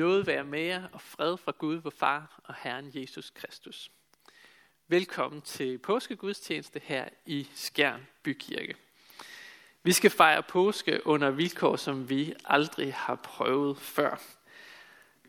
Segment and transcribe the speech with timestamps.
[0.00, 3.90] Noget være med jer og fred fra Gud, vor Far og Herren Jesus Kristus.
[4.88, 8.76] Velkommen til påskegudstjeneste her i Skjern Bykirke.
[9.82, 14.20] Vi skal fejre påske under vilkår, som vi aldrig har prøvet før.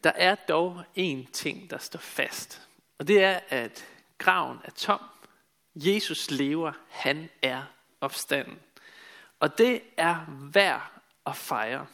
[0.04, 2.62] Der er dog én ting, der står fast,
[2.98, 3.86] og det er, at
[4.18, 5.02] graven er tom.
[5.76, 7.64] Jesus lever, han er
[8.02, 8.60] opstanden.
[9.40, 10.92] Og det er værd
[11.26, 11.88] at fejre.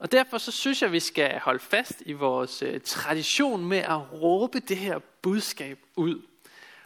[0.00, 4.12] Og derfor så synes jeg, vi skal holde fast i vores øh, tradition med at
[4.12, 6.22] råbe det her budskab ud.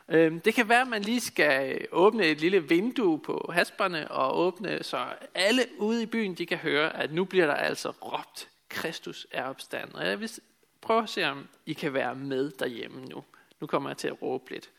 [0.08, 4.10] Øhm, det kan være, at man lige skal øh, åbne et lille vindue på hasperne
[4.10, 7.90] og åbne, så alle ude i byen de kan høre, at nu bliver der altså
[7.90, 9.96] råbt, Kristus er opstanden.
[9.96, 10.30] Og jeg vil
[10.80, 13.24] prøve at se, om I kan være med derhjemme nu.
[13.60, 14.70] Nu kommer jeg til at råbe lidt.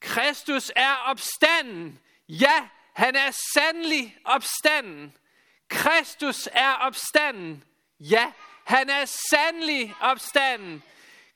[0.00, 1.98] Kristus er opstanden.
[2.28, 5.12] Ja, han er sandelig opstanden.
[5.68, 7.64] Kristus er opstanden.
[8.00, 8.32] Ja,
[8.64, 10.82] han er sandelig opstanden.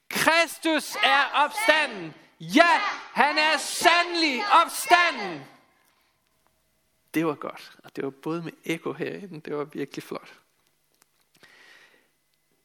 [0.09, 2.15] Kristus er opstanden.
[2.41, 2.81] Ja,
[3.13, 5.45] han er sandelig opstanden.
[7.15, 10.35] Det var godt, og det var både med ekko herinde, det var virkelig flot.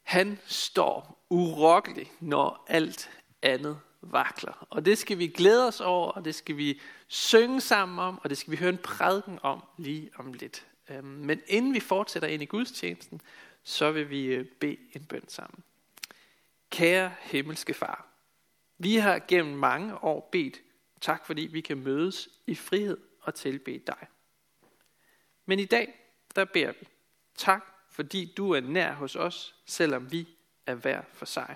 [0.04, 3.10] Han står urokkelig, når alt
[3.42, 4.68] andet vakler.
[4.70, 8.30] Og det skal vi glæde os over, og det skal vi synge sammen om, og
[8.30, 10.66] det skal vi høre en prædiken om lige om lidt.
[10.90, 13.22] Øhm, men inden vi fortsætter ind i gudstjenesten,
[13.64, 15.64] så vil vi øh, bede en bøn sammen.
[16.70, 18.08] Kære himmelske far,
[18.78, 20.62] vi har gennem mange år bedt
[21.02, 24.08] tak, fordi vi kan mødes i frihed og tilbede dig.
[25.46, 26.00] Men i dag,
[26.36, 26.88] der beder vi
[27.36, 30.28] tak, fordi du er nær hos os, selvom vi
[30.66, 31.56] er hver for sig.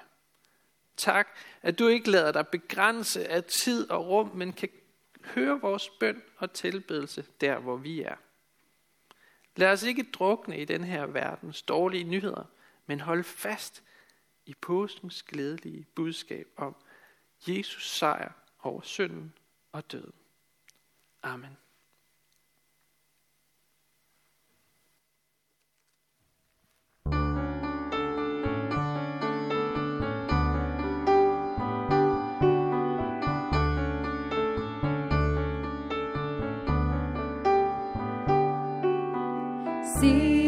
[0.98, 1.28] Tak,
[1.62, 4.70] at du ikke lader dig begrænse af tid og rum, men kan
[5.26, 8.16] høre vores bøn og tilbedelse der, hvor vi er.
[9.56, 12.44] Lad os ikke drukne i den her verdens dårlige nyheder,
[12.86, 13.84] men hold fast
[14.46, 16.76] i påskens glædelige budskab om
[17.48, 18.32] Jesus sejr
[18.64, 19.34] over synden
[19.72, 20.14] og døden.
[21.24, 21.58] Amen.
[40.00, 40.41] Se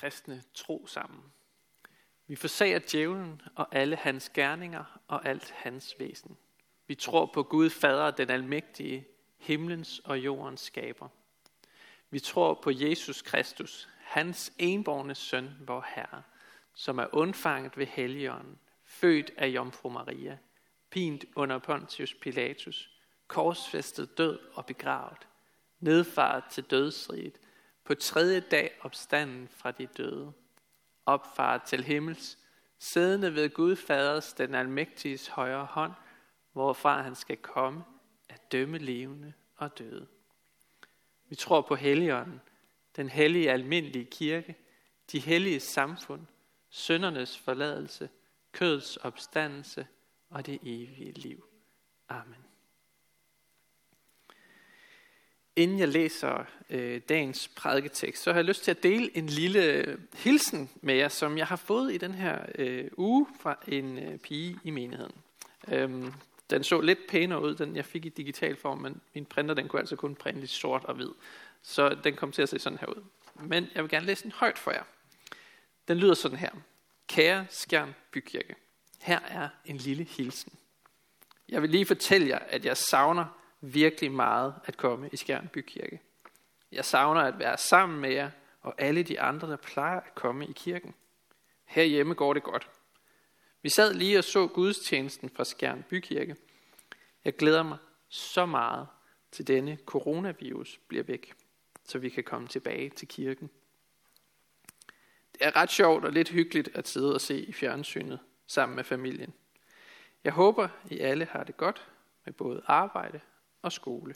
[0.00, 1.22] kristne tro sammen.
[2.26, 6.36] Vi forsager djævlen og alle hans gerninger og alt hans væsen.
[6.86, 9.06] Vi tror på Gud Fader, den almægtige,
[9.38, 11.08] himlens og jordens skaber.
[12.10, 16.22] Vi tror på Jesus Kristus, hans enborne søn, vor Herre,
[16.74, 20.38] som er undfanget ved Helligånden, født af Jomfru Maria,
[20.90, 22.90] pint under Pontius Pilatus,
[23.26, 25.28] korsfæstet død og begravet,
[25.80, 27.38] nedfaret til dødsriget,
[27.88, 30.32] på tredje dag opstanden fra de døde,
[31.06, 32.38] opfaret til himmels,
[32.78, 35.92] siddende ved Gud Faders, den almægtiges højre hånd,
[36.52, 37.84] hvorfra han skal komme
[38.28, 40.06] at dømme levende og døde.
[41.28, 42.40] Vi tror på Helligånden,
[42.96, 44.56] den hellige almindelige kirke,
[45.12, 46.26] de hellige samfund,
[46.70, 48.08] søndernes forladelse,
[48.52, 49.86] kødets opstandelse
[50.30, 51.44] og det evige liv.
[52.08, 52.47] Amen.
[55.58, 59.62] Inden jeg læser øh, dagens prædiketekst, så har jeg lyst til at dele en lille
[59.64, 63.98] øh, hilsen med jer, som jeg har fået i den her øh, uge fra en
[63.98, 65.14] øh, pige i menigheden.
[65.68, 66.12] Øhm,
[66.50, 69.68] den så lidt pænere ud, den jeg fik i digital form, men min printer den
[69.68, 71.10] kunne altså kun printe lidt sort og hvid.
[71.62, 73.02] Så den kom til at se sådan her ud.
[73.34, 74.84] Men jeg vil gerne læse den højt for jer.
[75.88, 76.50] Den lyder sådan her.
[77.08, 78.54] Kære Skjern Bykirke,
[79.00, 80.52] her er en lille hilsen.
[81.48, 86.00] Jeg vil lige fortælle jer, at jeg savner virkelig meget at komme i Skjern Bykirke.
[86.72, 90.46] Jeg savner at være sammen med jer og alle de andre, der plejer at komme
[90.46, 90.94] i kirken.
[91.64, 92.70] Herhjemme går det godt.
[93.62, 96.36] Vi sad lige og så gudstjenesten fra Skjern Bykirke.
[97.24, 98.86] Jeg glæder mig så meget
[99.30, 101.34] til denne coronavirus bliver væk,
[101.84, 103.50] så vi kan komme tilbage til kirken.
[105.32, 108.84] Det er ret sjovt og lidt hyggeligt at sidde og se i fjernsynet sammen med
[108.84, 109.34] familien.
[110.24, 111.88] Jeg håber, I alle har det godt
[112.24, 113.20] med både arbejde
[113.62, 114.14] og skole.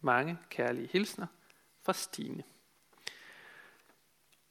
[0.00, 1.26] Mange kærlige hilsner
[1.82, 2.42] fra Stine.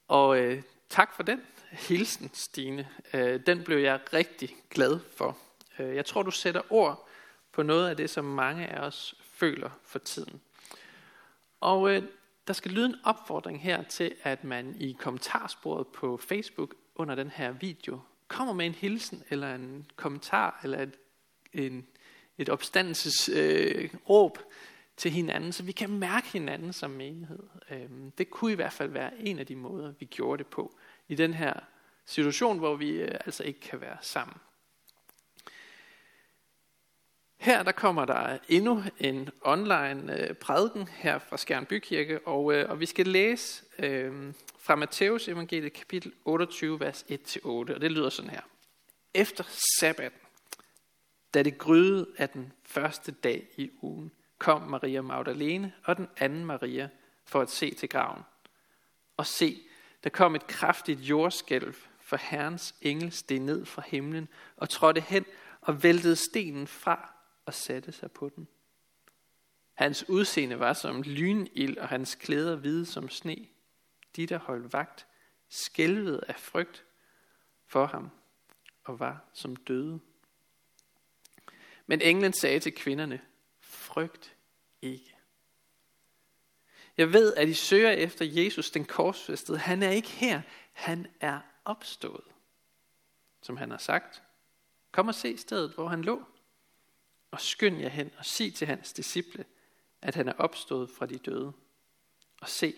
[0.08, 1.42] Og øh, tak for den
[1.72, 2.90] hilsen, Stine.
[3.14, 5.38] Øh, den blev jeg rigtig glad for.
[5.80, 7.08] Øh, jeg tror, du sætter ord
[7.52, 10.42] på noget af det, som mange af os føler for tiden.
[11.60, 12.04] Og øh,
[12.48, 17.30] der skal lyde en opfordring her til, at man i kommentarsporet på Facebook under den
[17.30, 20.96] her video kommer med en hilsen, eller en kommentar, eller et,
[21.54, 21.88] en,
[22.40, 24.44] et opstandelsesråb øh,
[24.98, 27.44] til hinanden, så vi kan mærke hinanden som menighed.
[27.72, 30.76] Øh, det kunne i hvert fald være en af de måder, vi gjorde det på
[31.08, 31.54] i den her
[32.06, 34.38] situation, hvor vi øh, altså ikke kan være sammen.
[37.38, 42.70] Her der kommer der endnu en online øh, prædiken her fra Skjern Bykirke, og, øh,
[42.70, 48.10] og vi skal læse øh, fra Matteus evangeliet kapitel 28, vers 1-8, og det lyder
[48.10, 48.42] sådan her.
[49.14, 49.44] Efter
[49.80, 50.20] sabbaten,
[51.34, 56.46] da det gryede af den første dag i ugen, kom Maria Magdalene og den anden
[56.46, 56.90] Maria
[57.26, 58.24] for at se til graven.
[59.18, 59.62] Og se,
[60.04, 65.26] der kom et kraftigt jordskælv, for Herrens engel steg ned fra himlen og trådte hen
[65.62, 67.14] og væltede stenen fra
[67.46, 68.48] og satte sig på den.
[69.74, 73.48] Hans udseende var som lynild, og hans klæder hvide som sne.
[74.16, 75.08] De, der holdt vagt,
[75.50, 76.86] skælvede af frygt
[77.66, 78.10] for ham
[78.84, 80.00] og var som døde.
[81.90, 83.22] Men englen sagde til kvinderne,
[83.60, 84.36] frygt
[84.82, 85.16] ikke.
[86.98, 89.58] Jeg ved, at I søger efter Jesus, den korsfæstede.
[89.58, 90.42] Han er ikke her.
[90.72, 92.24] Han er opstået.
[93.42, 94.24] Som han har sagt.
[94.92, 96.24] Kom og se stedet, hvor han lå.
[97.32, 99.46] Og skynd jer hen og sig til hans disciple,
[100.02, 101.54] at han er opstået fra de døde.
[102.42, 102.76] Og se,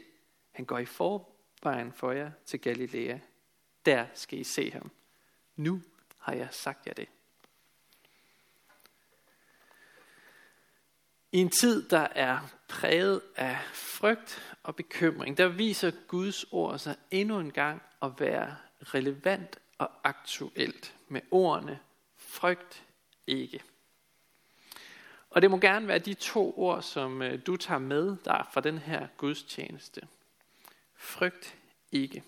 [0.51, 3.19] han går i forvejen for jer til Galilea.
[3.85, 4.91] Der skal I se ham.
[5.55, 5.81] Nu
[6.19, 7.07] har jeg sagt jer det.
[11.31, 16.95] I en tid, der er præget af frygt og bekymring, der viser Guds ord sig
[17.11, 21.79] endnu en gang at være relevant og aktuelt med ordene
[22.17, 22.83] frygt
[23.27, 23.63] ikke.
[25.29, 28.61] Og det må gerne være de to ord, som øh, du tager med der fra
[28.61, 30.01] den her gudstjeneste.
[30.95, 31.55] Frygt
[31.91, 32.23] ikke.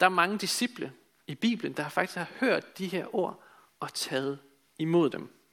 [0.00, 0.92] Der er mange disciple
[1.26, 3.42] i Bibelen, der faktisk har hørt de her ord
[3.80, 4.38] og taget
[4.78, 5.43] imod dem.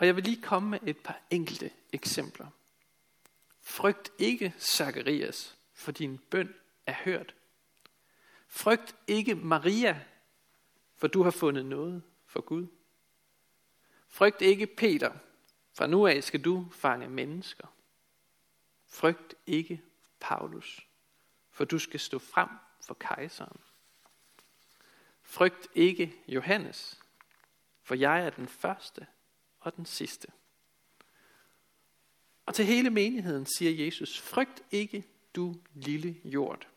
[0.00, 2.46] Og jeg vil lige komme med et par enkelte eksempler.
[3.60, 6.54] Frygt ikke, Zacharias, for din bøn
[6.86, 7.34] er hørt.
[8.48, 10.00] Frygt ikke, Maria,
[10.94, 12.66] for du har fundet noget for Gud.
[14.08, 15.12] Frygt ikke, Peter,
[15.72, 17.66] fra nu af skal du fange mennesker.
[18.88, 19.82] Frygt ikke,
[20.20, 20.86] Paulus,
[21.50, 22.48] for du skal stå frem
[22.86, 23.60] for kejseren.
[25.22, 27.00] Frygt ikke, Johannes,
[27.82, 29.06] for jeg er den første
[29.60, 30.28] og den sidste.
[32.46, 36.68] Og til hele menigheden siger Jesus, frygt ikke du lille jord,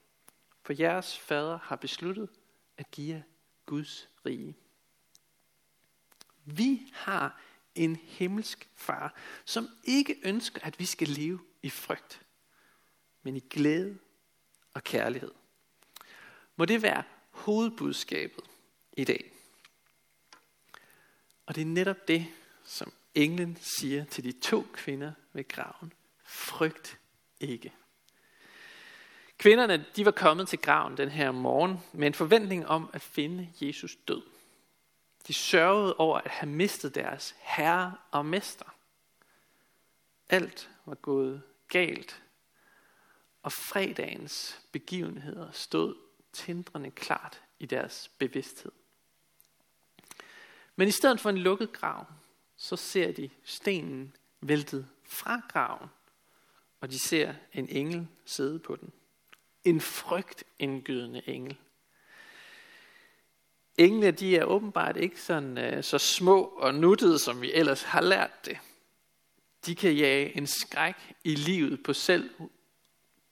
[0.61, 2.29] for jeres fader har besluttet
[2.77, 3.21] at give jer
[3.65, 4.55] Guds rige.
[6.45, 7.41] Vi har
[7.75, 12.25] en himmelsk far, som ikke ønsker, at vi skal leve i frygt,
[13.23, 13.97] men i glæde
[14.73, 15.31] og kærlighed.
[16.55, 18.43] Må det være hovedbudskabet
[18.97, 19.31] i dag.
[21.45, 22.27] Og det er netop det,
[22.63, 25.93] som englen siger til de to kvinder ved graven.
[26.23, 26.99] Frygt
[27.39, 27.73] ikke.
[29.37, 33.49] Kvinderne de var kommet til graven den her morgen med en forventning om at finde
[33.61, 34.21] Jesus død.
[35.27, 38.75] De sørgede over at have mistet deres herre og mester.
[40.29, 42.23] Alt var gået galt,
[43.43, 45.95] og fredagens begivenheder stod
[46.33, 48.71] tindrende klart i deres bevidsthed.
[50.75, 52.05] Men i stedet for en lukket grav,
[52.63, 55.89] så ser de stenen væltet fra graven
[56.83, 58.91] og de ser en engel sidde på den.
[59.63, 61.57] En frygtindgydende engel.
[63.77, 68.01] Englene, de er åbenbart ikke sådan, øh, så små og nuttede, som vi ellers har
[68.01, 68.57] lært det.
[69.65, 72.29] De kan jage en skræk i livet på selv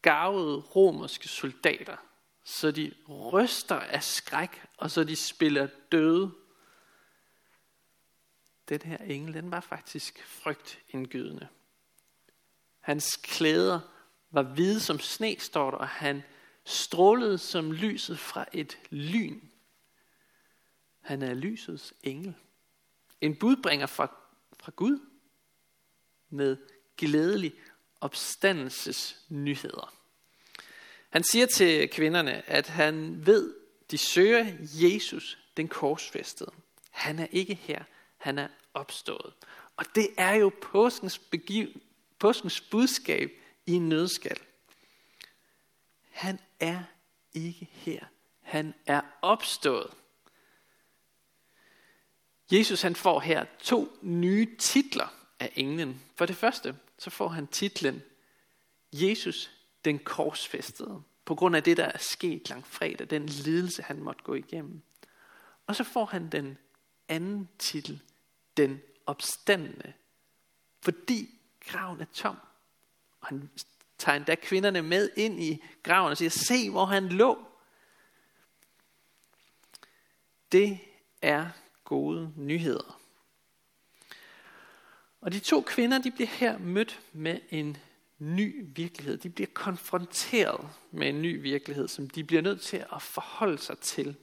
[0.02, 1.98] gavede romerske soldater,
[2.44, 6.32] så de ryster af skræk, og så de spiller døde.
[8.72, 11.48] Den her engel, den var faktisk frygtindgydende.
[12.80, 13.80] Hans klæder
[14.30, 16.24] var hvide som sne, står der, og han
[16.66, 19.42] strålede som lyset fra et lyn.
[21.02, 22.34] Han er lysets engel.
[23.22, 24.16] En budbringer fra,
[24.60, 25.00] fra Gud
[26.30, 26.58] med
[26.98, 27.54] glædelig
[28.02, 29.94] opstandelses nyheder.
[31.10, 33.56] Han siger til kvinderne, at han ved,
[33.92, 36.52] de søger Jesus, den korsfæstede.
[36.92, 37.84] Han er ikke her,
[38.18, 39.34] han er opstået.
[39.78, 41.68] Og det er jo påskens, begiv,
[42.20, 43.32] påskens budskab
[43.66, 44.40] i en nødskal.
[46.10, 46.84] Han er
[47.34, 48.06] ikke her,
[48.42, 49.94] han er opstået.
[52.52, 55.08] Jesus han får her to nye titler
[55.40, 56.02] af englen.
[56.16, 58.02] For det første, så får han titlen
[58.94, 59.52] Jesus
[59.86, 61.02] den korsfæstede.
[61.26, 64.82] På grund af det, der er sket lang fredag, den lidelse, han måtte gå igennem.
[65.68, 66.58] Og så får han den
[67.08, 68.02] anden titel,
[68.58, 69.94] den opstandende.
[70.82, 72.38] Fordi graven er tom.
[73.22, 73.50] Og han
[73.98, 77.46] tager endda kvinderne med ind i graven og siger, se hvor han lå.
[80.52, 80.80] Det
[81.22, 81.50] er
[81.84, 83.02] gode nyheder.
[85.22, 87.78] Og de to kvinder, de bliver her mødt med en
[88.20, 89.18] ny virkelighed.
[89.18, 93.78] De bliver konfronteret med en ny virkelighed, som de bliver nødt til at forholde sig
[93.80, 94.16] til.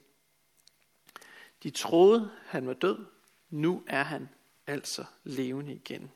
[1.62, 3.06] De troede, han var død.
[3.50, 4.28] Nu er han
[4.66, 6.10] altså levende igen.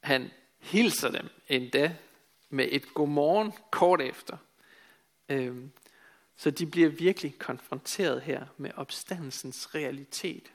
[0.00, 1.96] Han hilser dem endda
[2.48, 4.36] med et godmorgen kort efter.
[5.28, 5.72] Øhm,
[6.36, 10.52] så de bliver virkelig konfronteret her med opstandelsens realitet.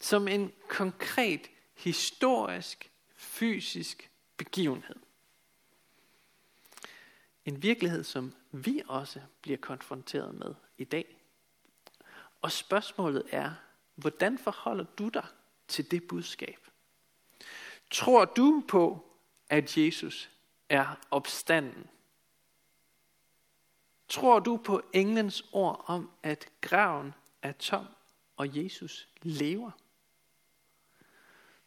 [0.00, 4.96] Som en konkret, historisk, fysisk begivenhed.
[7.44, 11.16] En virkelighed, som vi også bliver konfronteret med i dag.
[12.42, 13.54] Og spørgsmålet er,
[14.00, 15.26] hvordan forholder du dig
[15.68, 16.66] til det budskab?
[17.90, 19.10] Tror du på,
[19.48, 20.30] at Jesus
[20.68, 21.86] er opstanden?
[24.08, 27.86] Tror du på englens ord om, at graven er tom,
[28.36, 29.70] og Jesus lever?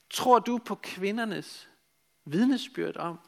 [0.10, 1.70] Tror du på kvindernes
[2.26, 3.20] vidnesbyrd om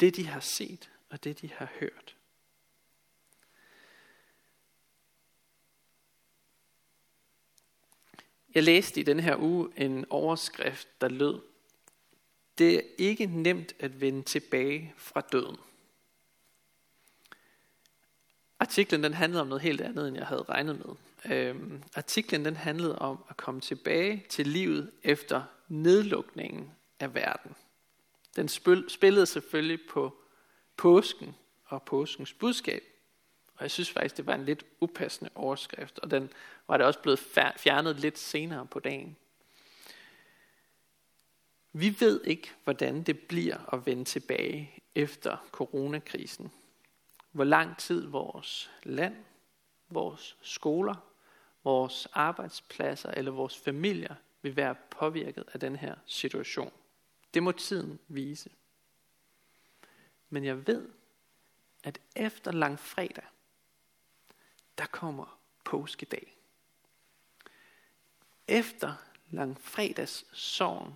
[0.00, 2.16] det, de har set og det, de har hørt?
[8.54, 11.40] Jeg læste i denne her uge en overskrift, der lød,
[12.58, 15.56] det er ikke nemt at vende tilbage fra døden.
[18.58, 20.94] Artiklen den handlede om noget helt andet, end jeg havde regnet med.
[21.36, 27.54] Øhm, artiklen den handlede om at komme tilbage til livet efter nedlukningen af verden.
[28.36, 28.48] Den
[28.88, 30.16] spillede selvfølgelig på
[30.76, 31.34] påsken
[31.64, 32.82] og påskens budskab.
[33.54, 36.30] Og jeg synes faktisk, det var en lidt upassende overskrift, og den
[36.68, 37.18] var det også blevet
[37.56, 39.16] fjernet lidt senere på dagen.
[41.72, 46.52] Vi ved ikke, hvordan det bliver at vende tilbage efter coronakrisen.
[47.32, 49.16] Hvor lang tid vores land,
[49.88, 50.94] vores skoler,
[51.64, 56.72] vores arbejdspladser eller vores familier vil være påvirket af den her situation.
[57.34, 58.50] Det må tiden vise.
[60.28, 60.88] Men jeg ved,
[61.84, 63.24] at efter langfredag,
[64.78, 66.36] der kommer påskedag.
[68.48, 68.94] Efter
[69.30, 70.94] langfredags sorgen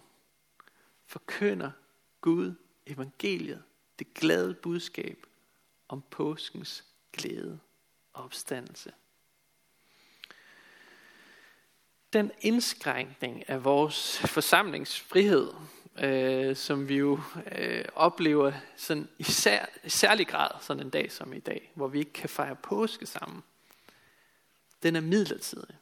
[1.07, 1.71] forkynder
[2.21, 2.55] Gud
[2.87, 3.63] evangeliet,
[3.99, 5.27] det glade budskab
[5.89, 7.61] om påskens glæde
[8.13, 8.93] og opstandelse.
[12.13, 15.53] Den indskrænkning af vores forsamlingsfrihed,
[15.99, 17.21] øh, som vi jo
[17.53, 21.89] øh, oplever sådan i, sær, i særlig grad sådan en dag som i dag, hvor
[21.89, 23.43] vi ikke kan fejre påske sammen,
[24.87, 25.77] den er midlertidig.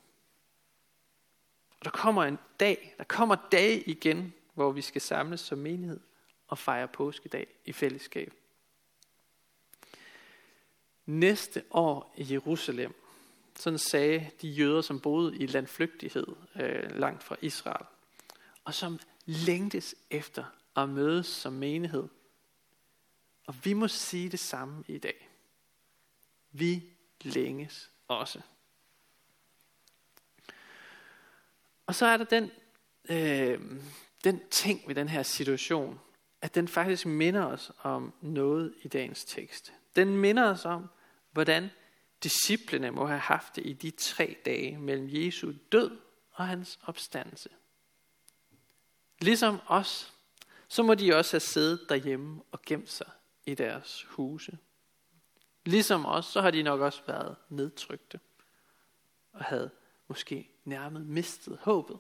[1.79, 6.01] Og der kommer en dag, der kommer dage igen, hvor vi skal samles som menighed
[6.49, 8.35] og fejre påskedag i fællesskab.
[11.07, 12.95] Næste år i Jerusalem,
[13.55, 17.87] sådan sagde de jøder, som boede i landflygtighed øh, langt fra Israel,
[18.65, 20.45] og som længtes efter
[20.77, 22.09] at mødes som menighed.
[23.47, 25.29] Og vi må sige det samme i dag.
[26.53, 26.83] Vi
[27.23, 28.41] længes også.
[31.87, 32.51] Og så er der den,
[33.09, 33.61] øh,
[34.25, 36.01] den ting ved den her situation,
[36.43, 39.73] at den faktisk minder os om noget i dagens tekst.
[39.97, 40.89] Den minder os om,
[41.33, 41.71] hvordan
[42.23, 45.99] disciplene må have haft det i de tre dage mellem Jesu død
[46.31, 47.49] og hans opstandelse.
[49.21, 50.13] Ligesom os,
[50.69, 53.11] så må de også have siddet derhjemme og gemt sig
[53.47, 54.59] i deres huse.
[55.65, 58.21] Ligesom os, så har de nok også været nedtrykte
[59.33, 59.71] og havde
[60.09, 61.99] måske nærmet mistet håbet.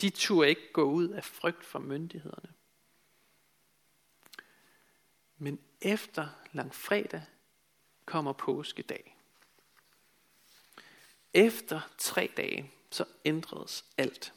[0.00, 2.54] De turde ikke gå ud af frygt for myndighederne.
[5.38, 7.22] Men efter langfredag
[8.04, 9.16] kommer påskedag.
[11.34, 14.34] Efter tre dage, så ændredes alt,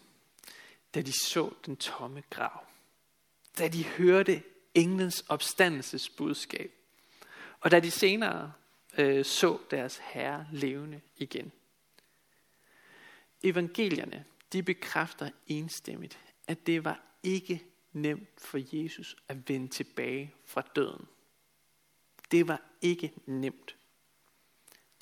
[0.96, 2.66] da de så den tomme grav.
[3.58, 6.72] Da de hørte englens opstandelsesbudskab.
[7.60, 8.54] Og da de senere
[8.98, 11.52] øh, så deres herre levende igen.
[13.44, 20.62] Evangelierne, de bekræfter enstemmigt, at det var ikke nemt for Jesus at vende tilbage fra
[20.76, 21.08] døden.
[22.32, 23.76] Det var ikke nemt.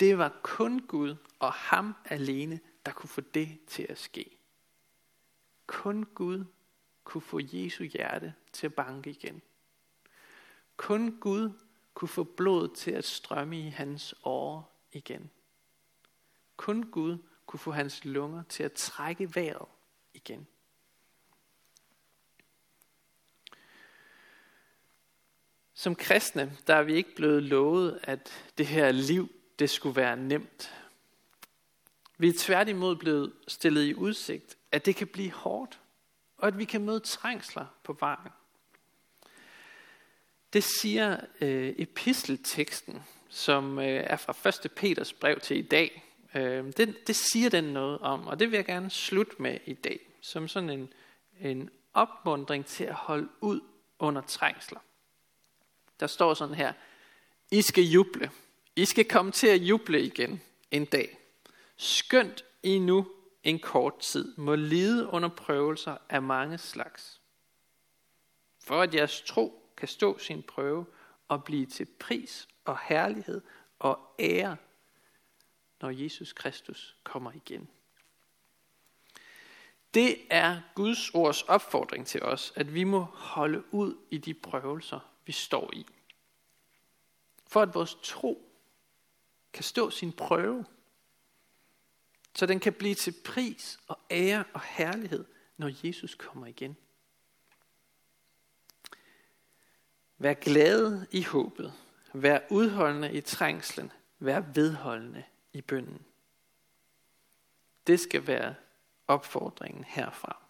[0.00, 4.38] Det var kun Gud og ham alene, der kunne få det til at ske.
[5.66, 6.44] Kun Gud
[7.04, 9.42] kunne få Jesu hjerte til at banke igen.
[10.76, 11.50] Kun Gud
[11.94, 15.30] kunne få blodet til at strømme i hans åre igen.
[16.56, 19.68] Kun Gud kunne få hans lunger til at trække vejret
[20.14, 20.46] igen.
[25.74, 29.28] Som kristne, der er vi ikke blevet lovet, at det her liv,
[29.58, 30.74] det skulle være nemt.
[32.18, 35.80] Vi er tværtimod blevet stillet i udsigt, at det kan blive hårdt,
[36.36, 38.32] og at vi kan møde trængsler på vejen.
[40.52, 44.72] Det siger øh, epistelteksten, som øh, er fra 1.
[44.72, 46.05] Peters brev til i dag.
[46.34, 49.72] Øh, det, det siger den noget om, og det vil jeg gerne slutte med i
[49.74, 50.92] dag, som sådan en,
[51.40, 53.60] en opmundring til at holde ud
[53.98, 54.80] under trængsler.
[56.00, 56.72] Der står sådan her,
[57.50, 58.30] I skal juble.
[58.76, 61.18] I skal komme til at juble igen en dag.
[61.76, 63.06] Skønt I nu
[63.42, 67.20] en kort tid må lide under prøvelser af mange slags.
[68.64, 70.86] For at jeres tro kan stå sin prøve
[71.28, 73.40] og blive til pris og herlighed
[73.78, 74.56] og ære,
[75.86, 77.68] når Jesus Kristus kommer igen.
[79.94, 85.00] Det er Guds ords opfordring til os, at vi må holde ud i de prøvelser,
[85.26, 85.86] vi står i.
[87.46, 88.52] For at vores tro
[89.52, 90.64] kan stå sin prøve,
[92.34, 95.24] så den kan blive til pris og ære og herlighed,
[95.56, 96.76] når Jesus kommer igen.
[100.18, 101.72] Vær glade i håbet.
[102.12, 103.92] Vær udholdende i trængslen.
[104.18, 105.24] Vær vedholdende
[105.56, 106.06] i bønden.
[107.86, 108.54] Det skal være
[109.08, 110.42] opfordringen herfra.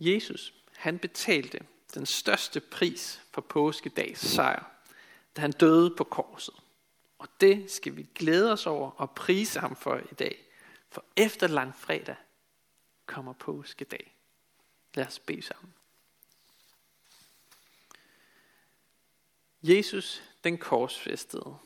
[0.00, 4.70] Jesus, han betalte den største pris for påskedags sejr,
[5.36, 6.54] da han døde på korset.
[7.18, 10.44] Og det skal vi glæde os over og prise ham for i dag.
[10.90, 12.16] For efter langfredag
[13.06, 14.14] kommer påskedag.
[14.94, 15.74] Lad os bede sammen.
[19.62, 21.56] Jesus den korsfæstede.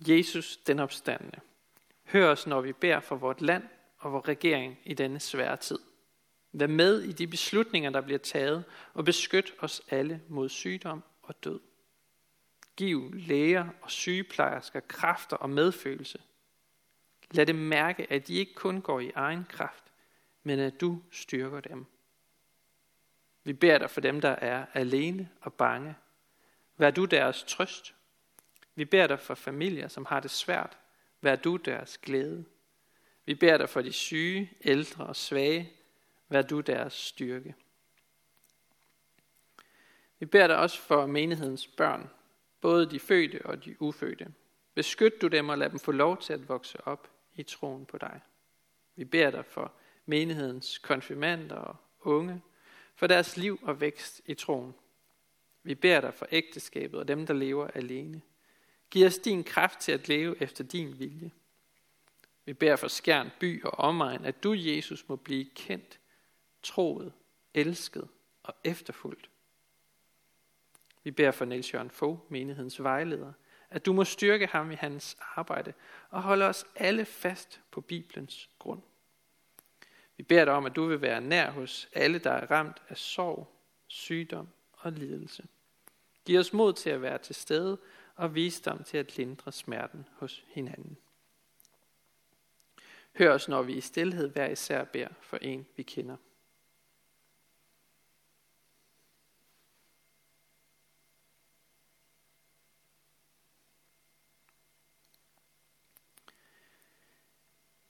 [0.00, 1.40] Jesus den opstandende.
[2.04, 3.64] Hør os, når vi beder for vort land
[3.98, 5.78] og vor regering i denne svære tid.
[6.52, 11.44] Vær med i de beslutninger, der bliver taget, og beskyt os alle mod sygdom og
[11.44, 11.60] død.
[12.76, 16.18] Giv læger og sygeplejersker kræfter og medfølelse.
[17.30, 19.84] Lad dem mærke, at de ikke kun går i egen kraft,
[20.42, 21.86] men at du styrker dem.
[23.44, 25.94] Vi beder dig for dem, der er alene og bange,
[26.76, 27.94] Vær du deres trøst.
[28.76, 30.78] Vi beder dig for familier, som har det svært.
[31.20, 32.44] Vær du deres glæde.
[33.24, 35.72] Vi beder dig for de syge, ældre og svage.
[36.28, 37.54] Vær du deres styrke.
[40.18, 42.10] Vi beder dig også for menighedens børn,
[42.60, 44.34] både de fødte og de ufødte.
[44.74, 47.98] Beskyt du dem og lad dem få lov til at vokse op i troen på
[47.98, 48.20] dig.
[48.96, 49.72] Vi beder dig for
[50.06, 52.42] menighedens konfirmander og unge,
[52.94, 54.74] for deres liv og vækst i troen.
[55.62, 58.22] Vi beder dig for ægteskabet og dem, der lever alene.
[58.96, 61.30] Giv os din kraft til at leve efter din vilje.
[62.44, 66.00] Vi beder for skærn, by og omegn, at du, Jesus, må blive kendt,
[66.62, 67.12] troet,
[67.54, 68.08] elsket
[68.42, 69.30] og efterfulgt.
[71.04, 73.32] Vi beder for Niels Jørgen Fogh, menighedens vejleder,
[73.70, 75.72] at du må styrke ham i hans arbejde
[76.10, 78.82] og holde os alle fast på Bibelens grund.
[80.16, 82.96] Vi beder dig om, at du vil være nær hos alle, der er ramt af
[82.96, 83.52] sorg,
[83.86, 85.46] sygdom og lidelse.
[86.24, 87.78] Giv os mod til at være til stede
[88.16, 90.98] og visdom til at lindre smerten hos hinanden.
[93.18, 96.16] Hør os, når vi i stillhed hver især beder for en, vi kender.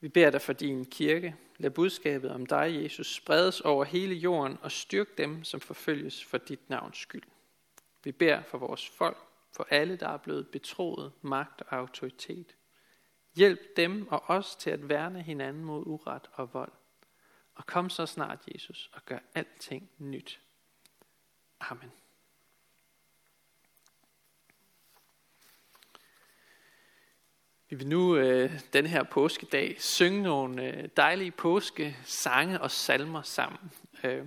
[0.00, 1.36] Vi beder dig for din kirke.
[1.58, 6.38] Lad budskabet om dig, Jesus, spredes over hele jorden og styrk dem, som forfølges for
[6.38, 7.22] dit navns skyld.
[8.04, 9.18] Vi beder for vores folk,
[9.52, 12.56] for alle, der er blevet betroet magt og autoritet.
[13.34, 16.72] Hjælp dem og os til at værne hinanden mod uret og vold.
[17.54, 20.40] Og kom så snart, Jesus, og gør alting nyt.
[21.60, 21.92] Amen.
[27.68, 33.72] Vi vil nu øh, den her påskedag synge nogle øh, dejlige påskesange og salmer sammen.
[34.04, 34.26] Øh,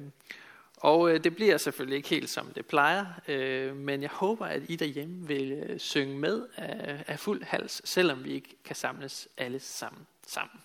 [0.80, 4.62] og øh, det bliver selvfølgelig ikke helt som det plejer, øh, men jeg håber, at
[4.70, 9.28] I derhjemme vil øh, synge med af, af fuld hals, selvom vi ikke kan samles
[9.38, 10.60] alle sammen sammen.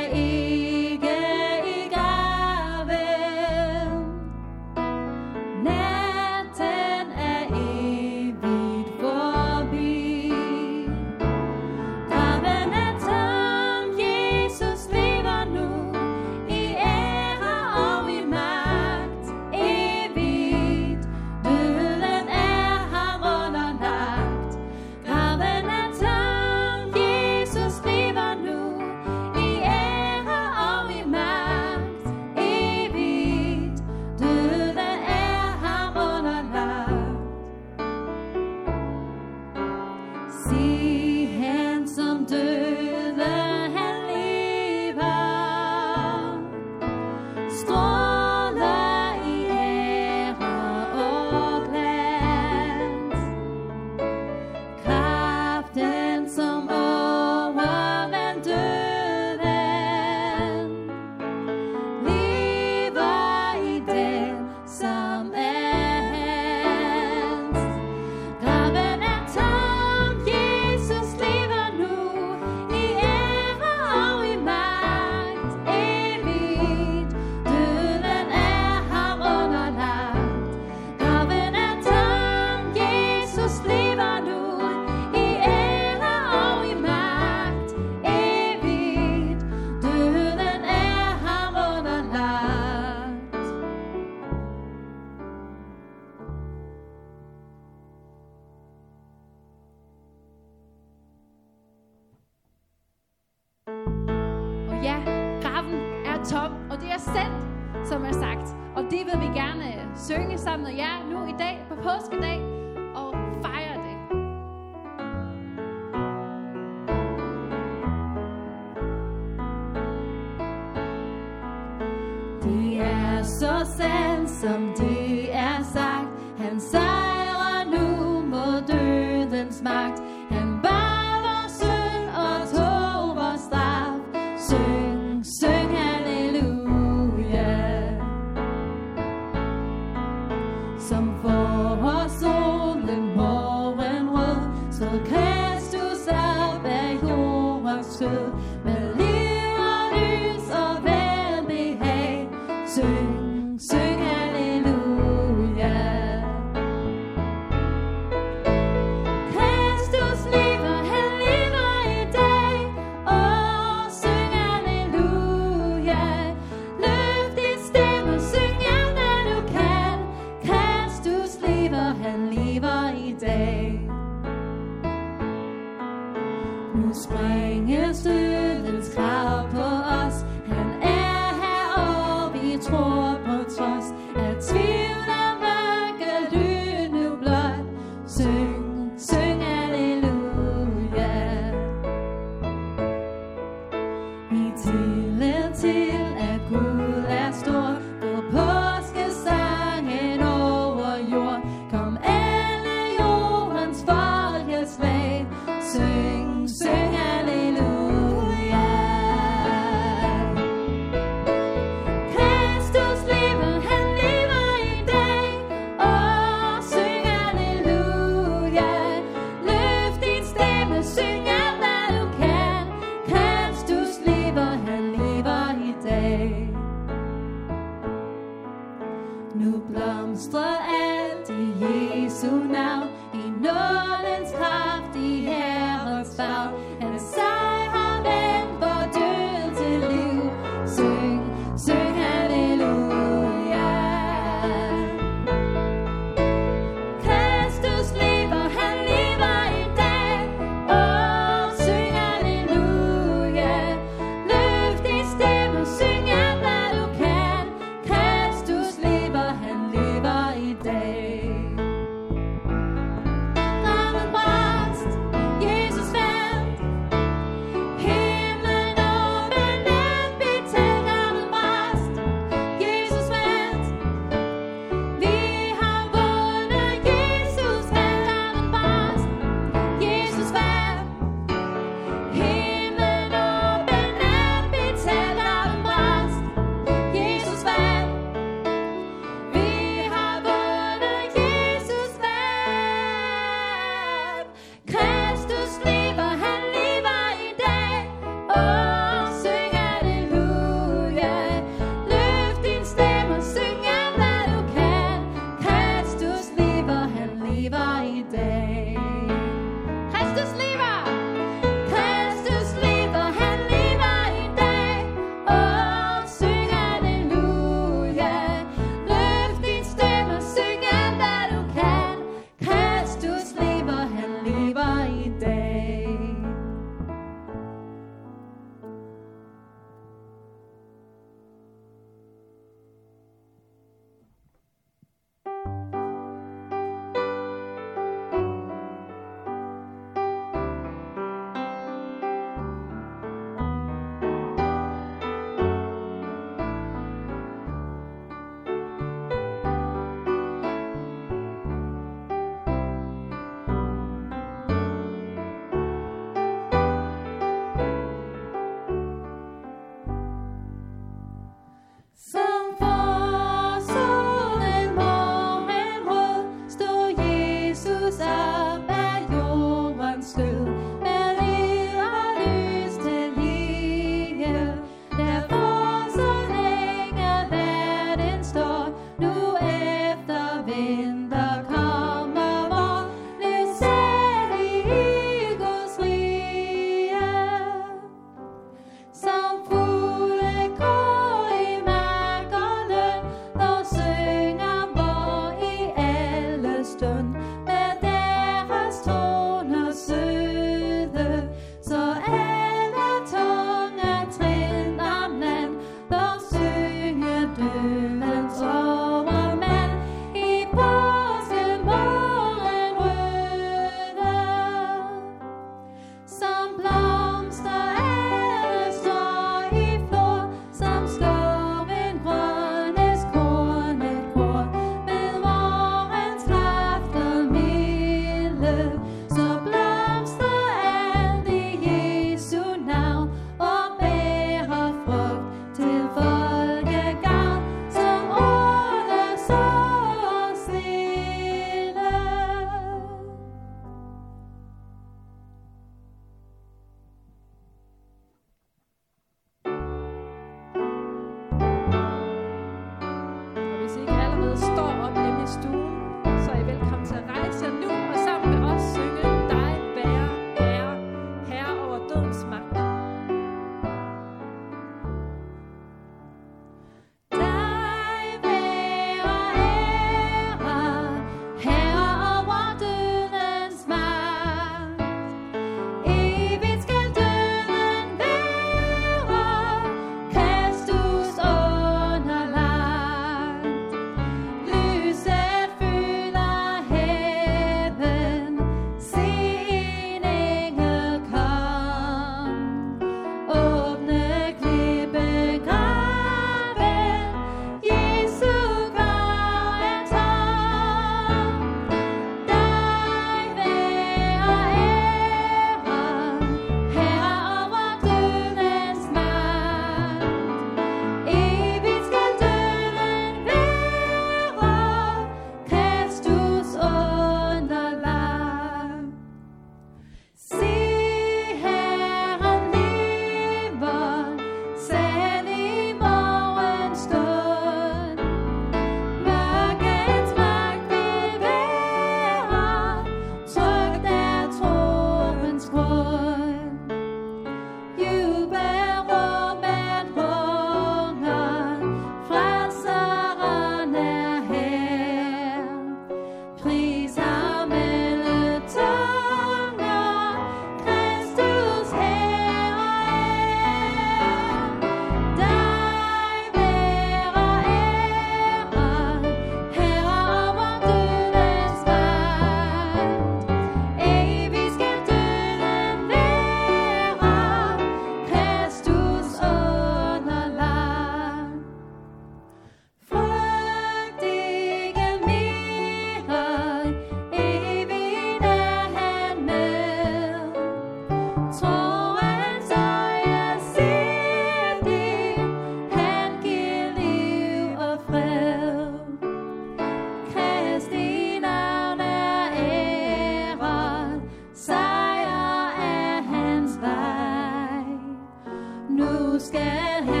[599.21, 600.00] scared.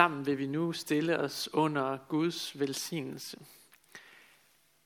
[0.00, 3.38] Sammen vil vi nu stille os under Guds velsignelse.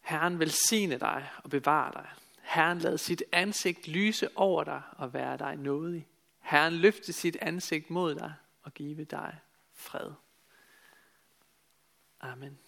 [0.01, 2.09] Herren velsigne dig og bevare dig.
[2.41, 6.07] Herren lad sit ansigt lyse over dig og være dig nådig.
[6.41, 9.39] Herren løfte sit ansigt mod dig og give dig
[9.73, 10.13] fred.
[12.21, 12.59] Amen.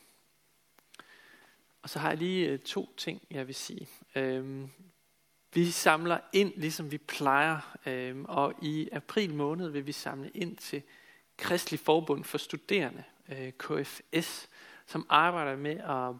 [1.82, 3.88] Og så har jeg lige øh, to ting, jeg vil sige.
[4.14, 4.70] Øhm,
[5.55, 10.57] vi samler ind, ligesom vi plejer, øhm, og i april måned vil vi samle ind
[10.57, 10.82] til
[11.37, 14.49] Kristelig Forbund for Studerende, øh, KFS,
[14.87, 16.14] som arbejder med at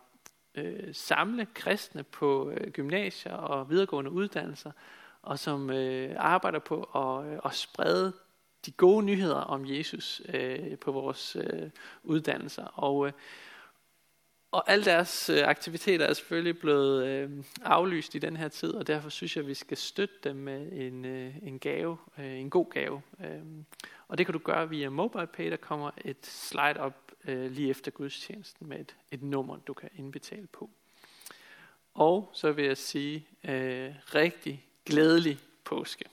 [0.65, 4.71] øh, samle kristne på øh, gymnasier og videregående uddannelser,
[5.23, 8.13] og som øh, arbejder på at, øh, at sprede
[8.67, 11.71] de gode nyheder om Jesus øh, på vores øh,
[12.03, 12.65] uddannelser.
[12.65, 13.13] Og, øh,
[14.51, 17.31] og alle deres øh, aktiviteter er selvfølgelig blevet øh,
[17.63, 20.73] aflyst i den her tid, og derfor synes jeg, at vi skal støtte dem med
[20.73, 23.03] en, øh, en gave, øh, en god gave.
[23.25, 23.43] Øh,
[24.09, 27.91] og det kan du gøre via MobilePay, der kommer et slide op øh, lige efter
[27.91, 30.71] gudstjenesten med et, et nummer, du kan indbetale på.
[31.95, 36.05] Og så vil jeg sige øh, rigtig glædelig påske.